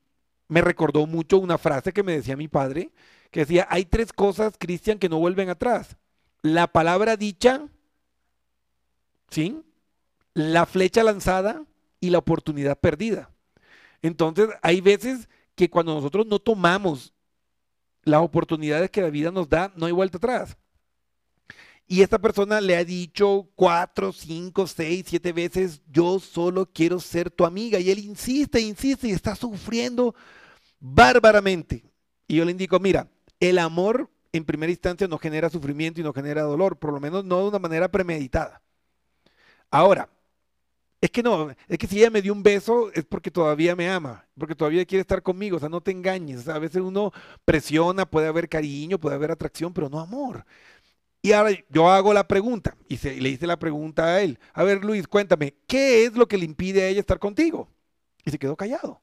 [0.53, 2.91] me recordó mucho una frase que me decía mi padre,
[3.31, 5.97] que decía, hay tres cosas, Cristian, que no vuelven atrás.
[6.43, 7.67] La palabra dicha,
[9.31, 9.63] ¿sí?
[10.35, 11.65] La flecha lanzada
[11.99, 13.31] y la oportunidad perdida.
[14.03, 17.15] Entonces, hay veces que cuando nosotros no tomamos
[18.03, 20.55] las oportunidades que la vida nos da, no hay vuelta atrás.
[21.87, 27.31] Y esta persona le ha dicho cuatro, cinco, seis, siete veces, yo solo quiero ser
[27.31, 27.79] tu amiga.
[27.79, 30.13] Y él insiste, insiste y está sufriendo
[30.83, 31.85] bárbaramente.
[32.27, 33.07] Y yo le indico, mira,
[33.39, 37.23] el amor en primera instancia no genera sufrimiento y no genera dolor, por lo menos
[37.23, 38.61] no de una manera premeditada.
[39.71, 40.09] Ahora,
[41.01, 43.89] es que no, es que si ella me dio un beso es porque todavía me
[43.89, 47.11] ama, porque todavía quiere estar conmigo, o sea, no te engañes, a veces uno
[47.45, 50.45] presiona, puede haber cariño, puede haber atracción, pero no amor.
[51.21, 54.39] Y ahora yo hago la pregunta, y, se- y le hice la pregunta a él,
[54.53, 57.69] a ver Luis, cuéntame, ¿qué es lo que le impide a ella estar contigo?
[58.25, 59.01] Y se quedó callado.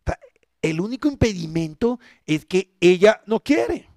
[0.00, 0.18] O sea,
[0.62, 3.88] el único impedimento es que ella no quiere.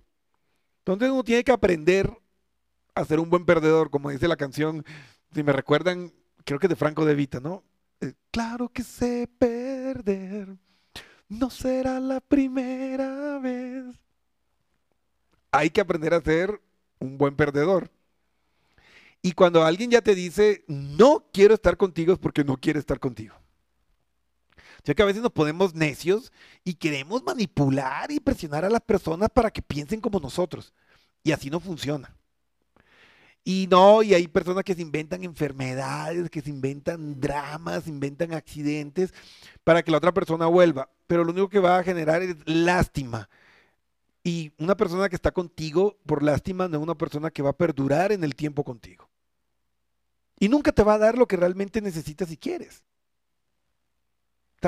[0.79, 2.11] Entonces uno tiene que aprender
[2.95, 4.85] a ser un buen perdedor, como dice la canción,
[5.33, 6.11] si me recuerdan,
[6.43, 7.63] creo que de Franco de Vita, ¿no?
[8.01, 10.55] Eh, claro que sé perder,
[11.29, 13.85] no será la primera vez.
[15.51, 16.61] Hay que aprender a ser
[16.99, 17.91] un buen perdedor.
[19.21, 22.99] Y cuando alguien ya te dice, no quiero estar contigo, es porque no quiere estar
[22.99, 23.35] contigo.
[24.81, 26.31] O sea que a veces nos ponemos necios
[26.63, 30.73] y queremos manipular y presionar a las personas para que piensen como nosotros.
[31.23, 32.15] Y así no funciona.
[33.43, 39.13] Y no, y hay personas que se inventan enfermedades, que se inventan dramas, inventan accidentes
[39.63, 40.89] para que la otra persona vuelva.
[41.07, 43.29] Pero lo único que va a generar es lástima.
[44.23, 47.57] Y una persona que está contigo por lástima no es una persona que va a
[47.57, 49.09] perdurar en el tiempo contigo.
[50.39, 52.83] Y nunca te va a dar lo que realmente necesitas y quieres.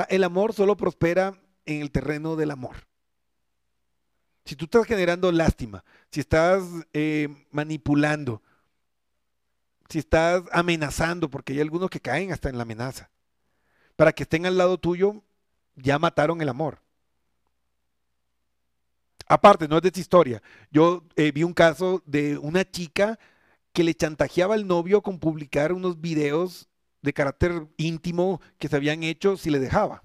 [0.08, 2.86] El amor solo prospera en el terreno del amor.
[4.44, 8.42] Si tú estás generando lástima, si estás eh, manipulando,
[9.88, 13.10] si estás amenazando, porque hay algunos que caen hasta en la amenaza,
[13.96, 15.22] para que estén al lado tuyo,
[15.76, 16.80] ya mataron el amor.
[19.26, 20.42] Aparte, no es de esta historia.
[20.70, 23.18] Yo eh, vi un caso de una chica
[23.72, 26.68] que le chantajeaba al novio con publicar unos videos
[27.04, 30.02] de carácter íntimo que se habían hecho si le dejaba.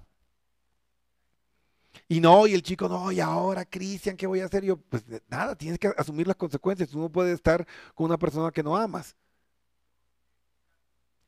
[2.08, 4.64] Y no, y el chico, no, y ahora, Cristian, ¿qué voy a hacer?
[4.64, 6.88] Yo, pues nada, tienes que asumir las consecuencias.
[6.90, 9.16] Tú no puedes estar con una persona que no amas.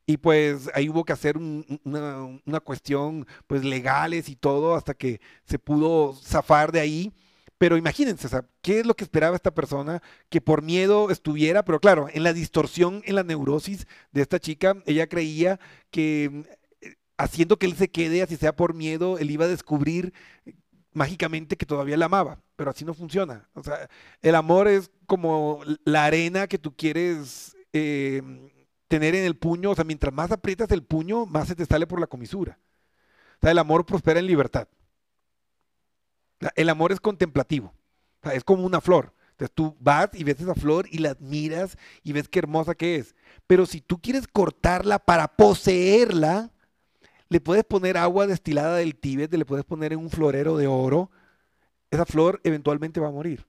[0.07, 4.75] Y pues ahí hubo que hacer un- un- una, una cuestión, pues legales y todo,
[4.75, 7.13] hasta que se pudo zafar de ahí.
[7.63, 10.03] Pero imagínense, o sea, ¿qué es lo que esperaba esta persona?
[10.31, 14.83] Que por miedo estuviera, pero claro, en la distorsión, en la neurosis de esta chica,
[14.85, 15.61] ella creía
[15.93, 16.43] que
[16.81, 20.13] eh, haciendo que él se quede, así sea por miedo, él iba a descubrir
[20.45, 20.55] eh,
[20.93, 23.49] mágicamente que todavía la amaba, pero así no funciona.
[23.55, 23.89] O sea,
[24.23, 28.23] el amor es como la arena que tú quieres eh,
[28.89, 31.87] tener en el puño, o sea, mientras más aprietas el puño, más se te sale
[31.87, 32.59] por la comisura.
[33.37, 34.67] O sea, el amor prospera en libertad.
[36.57, 37.73] El amor es contemplativo,
[38.33, 39.15] es como una flor.
[39.33, 42.97] Entonces tú vas y ves esa flor y la admiras y ves qué hermosa que
[42.97, 43.15] es.
[43.47, 46.51] Pero si tú quieres cortarla para poseerla,
[47.29, 51.11] le puedes poner agua destilada del Tíbet, le puedes poner en un florero de oro,
[51.91, 53.47] esa flor eventualmente va a morir.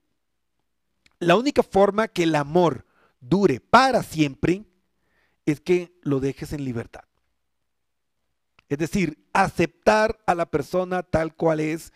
[1.20, 2.86] La única forma que el amor
[3.20, 4.66] dure para siempre
[5.46, 7.04] es que lo dejes en libertad.
[8.70, 11.94] Es decir, aceptar a la persona tal cual es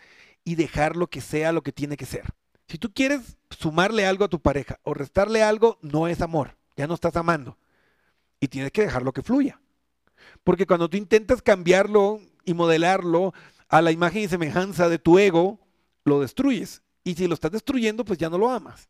[0.48, 2.24] y dejar lo que sea lo que tiene que ser.
[2.68, 6.86] Si tú quieres sumarle algo a tu pareja o restarle algo, no es amor, ya
[6.86, 7.58] no estás amando.
[8.40, 9.60] Y tienes que dejarlo que fluya.
[10.44, 13.34] Porque cuando tú intentas cambiarlo y modelarlo
[13.68, 15.60] a la imagen y semejanza de tu ego,
[16.04, 16.80] lo destruyes.
[17.04, 18.88] Y si lo estás destruyendo, pues ya no lo amas.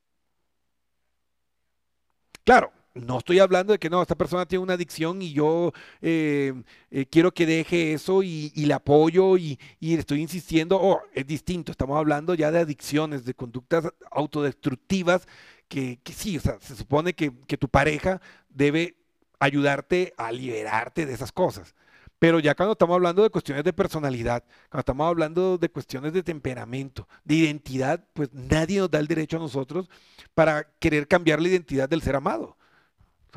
[2.44, 2.70] Claro,
[3.06, 5.72] no estoy hablando de que no, esta persona tiene una adicción y yo
[6.02, 6.52] eh,
[6.90, 10.78] eh, quiero que deje eso y, y le apoyo y, estoy insistiendo.
[10.80, 15.26] Oh, es distinto, estamos hablando ya de adicciones, de conductas autodestructivas
[15.68, 18.96] que, que sí, o sea, se supone que, que tu pareja debe
[19.38, 21.74] ayudarte a liberarte de esas cosas.
[22.18, 26.24] Pero ya cuando estamos hablando de cuestiones de personalidad, cuando estamos hablando de cuestiones de
[26.24, 29.88] temperamento, de identidad, pues nadie nos da el derecho a nosotros
[30.34, 32.57] para querer cambiar la identidad del ser amado.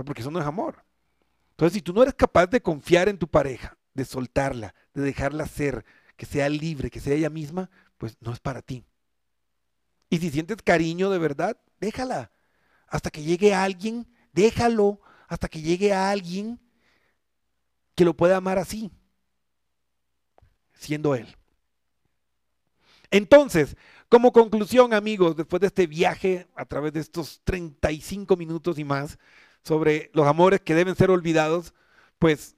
[0.04, 0.84] Porque eso no es amor.
[1.52, 5.46] Entonces, si tú no eres capaz de confiar en tu pareja, de soltarla, de dejarla
[5.46, 5.86] ser,
[6.16, 8.84] que sea libre, que sea ella misma, pues no es para ti.
[10.10, 12.32] Y si sientes cariño de verdad, déjala.
[12.88, 15.00] Hasta que llegue alguien, déjalo.
[15.28, 16.60] Hasta que llegue a alguien
[17.96, 18.92] que lo pueda amar así,
[20.74, 21.38] siendo Él.
[23.12, 23.76] Entonces,
[24.10, 29.18] como conclusión, amigos, después de este viaje a través de estos 35 minutos y más
[29.64, 31.74] sobre los amores que deben ser olvidados,
[32.20, 32.56] pues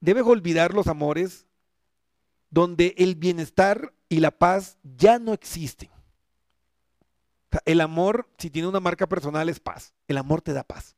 [0.00, 1.46] debes olvidar los amores
[2.50, 5.90] donde el bienestar y la paz ya no existen.
[7.64, 9.94] El amor, si tiene una marca personal, es paz.
[10.08, 10.96] El amor te da paz.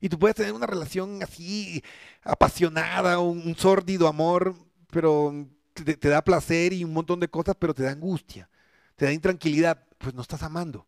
[0.00, 1.82] Y tú puedes tener una relación así
[2.22, 4.54] apasionada, un, un sórdido amor,
[4.90, 8.48] pero te, te da placer y un montón de cosas, pero te da angustia,
[8.96, 9.84] te da intranquilidad.
[9.98, 10.86] Pues no estás amando.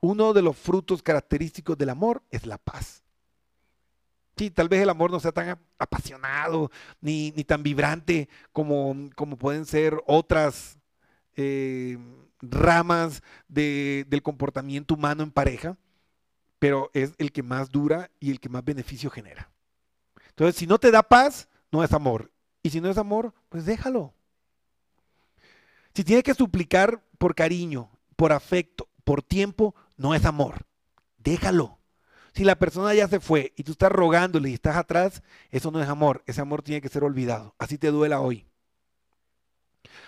[0.00, 3.02] Uno de los frutos característicos del amor es la paz.
[4.36, 6.70] Sí, tal vez el amor no sea tan ap- apasionado
[7.00, 10.78] ni, ni tan vibrante como, como pueden ser otras
[11.36, 11.98] eh,
[12.40, 15.76] ramas de- del comportamiento humano en pareja,
[16.58, 19.50] pero es el que más dura y el que más beneficio genera.
[20.30, 22.30] Entonces, si no te da paz, no es amor.
[22.62, 24.14] Y si no es amor, pues déjalo.
[25.94, 30.66] Si tiene que suplicar por cariño, por afecto, por tiempo, no es amor.
[31.18, 31.78] Déjalo.
[32.32, 35.82] Si la persona ya se fue y tú estás rogándole y estás atrás, eso no
[35.82, 36.22] es amor.
[36.26, 37.54] Ese amor tiene que ser olvidado.
[37.58, 38.46] Así te duela hoy.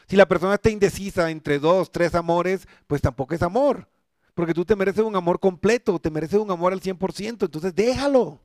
[0.09, 3.87] Si la persona está indecisa entre dos, tres amores, pues tampoco es amor.
[4.35, 7.45] Porque tú te mereces un amor completo, te mereces un amor al 100%.
[7.45, 8.41] Entonces déjalo,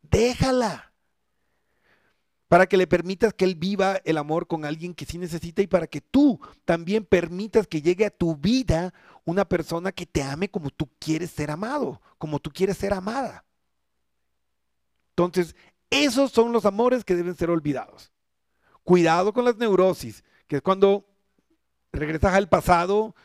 [0.00, 0.94] déjala.
[2.48, 5.66] Para que le permitas que él viva el amor con alguien que sí necesita y
[5.66, 8.94] para que tú también permitas que llegue a tu vida
[9.24, 13.44] una persona que te ame como tú quieres ser amado, como tú quieres ser amada.
[15.10, 15.56] Entonces,
[15.90, 18.12] esos son los amores que deben ser olvidados.
[18.84, 21.06] Cuidado con las neurosis, que es cuando
[21.92, 23.16] regresas al pasado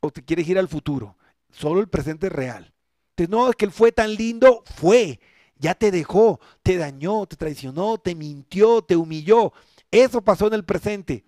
[0.00, 1.16] o te quieres ir al futuro.
[1.50, 2.72] Solo el presente es real.
[3.10, 5.20] Entonces, no, es que él fue tan lindo, fue.
[5.62, 9.52] Ya te dejó, te dañó, te traicionó, te mintió, te humilló.
[9.92, 11.24] Eso pasó en el presente.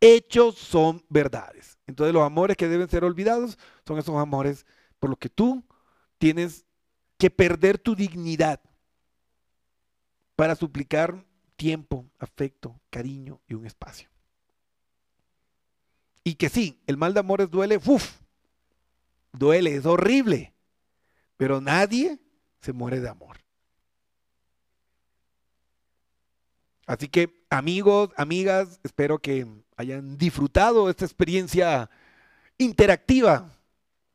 [0.00, 1.78] Hechos son verdades.
[1.86, 3.56] Entonces los amores que deben ser olvidados
[3.86, 4.66] son esos amores
[4.98, 5.64] por los que tú
[6.18, 6.66] tienes
[7.18, 8.60] que perder tu dignidad
[10.34, 14.08] para suplicar tiempo, afecto, cariño y un espacio.
[16.24, 18.18] Y que sí, el mal de amores duele, uf,
[19.32, 20.51] duele, es horrible,
[21.36, 22.18] pero nadie
[22.60, 23.38] se muere de amor.
[26.86, 31.88] Así que amigos, amigas, espero que hayan disfrutado esta experiencia
[32.58, 33.50] interactiva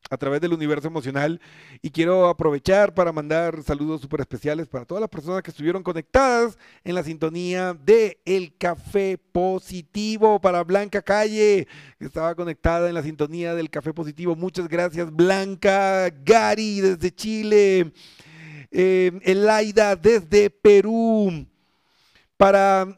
[0.09, 1.39] a través del universo emocional.
[1.81, 6.57] Y quiero aprovechar para mandar saludos súper especiales para todas las personas que estuvieron conectadas
[6.83, 11.67] en la sintonía de El Café Positivo para Blanca Calle,
[11.99, 14.35] que estaba conectada en la sintonía del Café Positivo.
[14.35, 17.93] Muchas gracias Blanca, Gary desde Chile,
[18.71, 21.45] eh, Elaida desde Perú,
[22.37, 22.97] para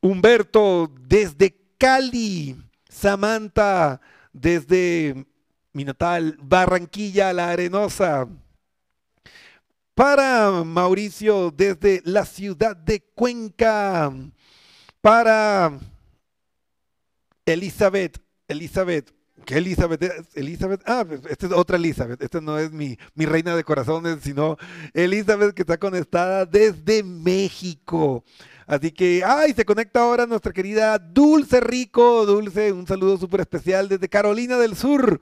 [0.00, 2.56] Humberto desde Cali,
[2.88, 4.00] Samantha
[4.32, 5.26] desde
[5.72, 8.28] mi natal Barranquilla, la Arenosa.
[9.94, 14.12] Para Mauricio desde la ciudad de Cuenca.
[15.00, 15.78] Para
[17.44, 18.18] Elizabeth,
[18.48, 19.12] Elizabeth,
[19.44, 20.02] ¿qué Elizabeth?
[20.34, 24.56] Elizabeth, ah, esta es otra Elizabeth, esta no es mi, mi reina de corazones, sino
[24.94, 28.24] Elizabeth que está conectada desde México.
[28.66, 32.24] Así que, ay, se conecta ahora nuestra querida Dulce Rico.
[32.24, 35.20] Dulce, un saludo súper especial desde Carolina del Sur,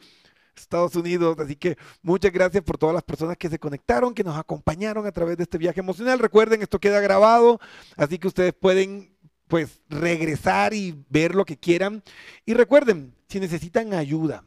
[0.54, 1.38] Estados Unidos.
[1.38, 5.12] Así que muchas gracias por todas las personas que se conectaron, que nos acompañaron a
[5.12, 6.18] través de este viaje emocional.
[6.18, 7.58] Recuerden, esto queda grabado,
[7.96, 9.16] así que ustedes pueden
[9.48, 12.04] pues regresar y ver lo que quieran.
[12.46, 14.44] Y recuerden, si necesitan ayuda,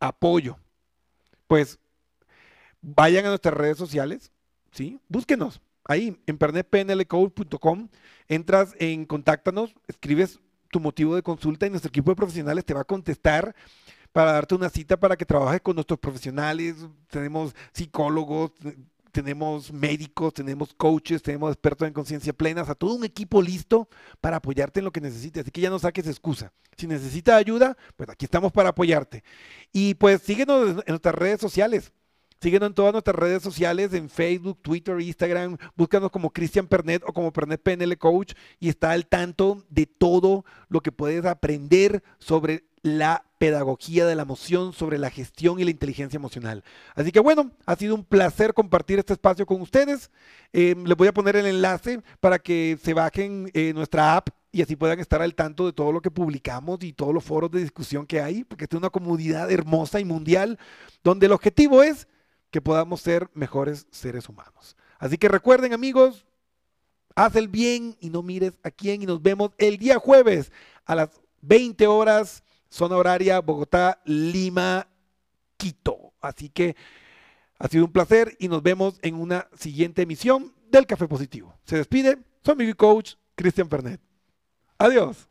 [0.00, 0.58] apoyo,
[1.46, 1.78] pues
[2.82, 4.32] vayan a nuestras redes sociales,
[4.72, 4.98] ¿sí?
[5.08, 7.88] Búsquenos ahí en pernetpnlcode.com,
[8.28, 12.80] entras en contáctanos, escribes tu motivo de consulta y nuestro equipo de profesionales te va
[12.80, 13.54] a contestar
[14.12, 16.74] para darte una cita para que trabajes con nuestros profesionales.
[17.08, 18.50] Tenemos psicólogos,
[19.14, 23.88] tenemos médicos, tenemos coaches, tenemos expertos en conciencia plena, o sea, todo un equipo listo
[24.20, 25.42] para apoyarte en lo que necesites.
[25.42, 26.52] Así que ya no saques excusa.
[26.76, 29.22] Si necesitas ayuda, pues aquí estamos para apoyarte.
[29.72, 31.92] Y pues síguenos en nuestras redes sociales.
[32.40, 35.56] Síguenos en todas nuestras redes sociales, en Facebook, Twitter, Instagram.
[35.76, 40.44] Búscanos como Cristian Pernet o como Pernet PNL Coach y está al tanto de todo
[40.68, 45.70] lo que puedes aprender sobre la pedagogía de la emoción, sobre la gestión y la
[45.70, 46.64] inteligencia emocional.
[46.94, 50.10] Así que bueno, ha sido un placer compartir este espacio con ustedes.
[50.54, 54.62] Eh, les voy a poner el enlace para que se bajen eh, nuestra app y
[54.62, 57.60] así puedan estar al tanto de todo lo que publicamos y todos los foros de
[57.60, 60.58] discusión que hay, porque es una comunidad hermosa y mundial
[61.02, 62.08] donde el objetivo es
[62.50, 64.74] que podamos ser mejores seres humanos.
[64.98, 66.24] Así que recuerden amigos,
[67.14, 70.50] haz el bien y no mires a quién y nos vemos el día jueves
[70.86, 71.10] a las
[71.42, 72.43] 20 horas,
[72.74, 74.88] zona horaria Bogotá, Lima,
[75.56, 76.12] Quito.
[76.20, 76.74] Así que
[77.58, 81.54] ha sido un placer y nos vemos en una siguiente emisión del Café Positivo.
[81.64, 84.00] Se despide su amigo y coach Cristian Fernet.
[84.78, 85.28] Adiós.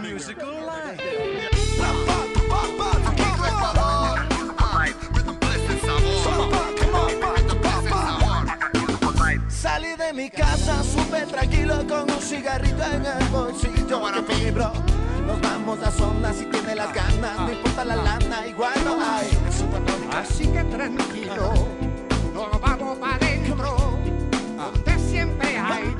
[0.00, 1.35] Musical.
[11.06, 14.00] café tranquilo con un cigarrito en el bolsillo.
[14.00, 14.72] Para mi bro,
[15.26, 19.28] nos vamos a zona si tiene las ganas, no importa la lana, igual no hay.
[20.12, 21.52] Así que tranquilo,
[22.34, 23.98] nos vamos para adentro,
[24.56, 25.95] donde siempre hay.